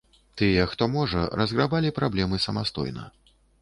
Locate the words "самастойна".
2.51-3.11